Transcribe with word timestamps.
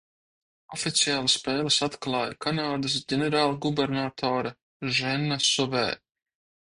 Oficiāli 0.75 1.31
spēles 1.33 1.75
atklāja 1.87 2.37
Kanādas 2.45 2.95
ģenerālgubernatore 3.13 4.53
Ženna 5.01 5.39
Suvē. 5.49 5.85